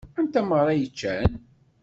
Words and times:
Anta 0.19 0.41
meṛṛa 0.49 0.71
i 0.73 0.77
yeččan? 0.81 1.31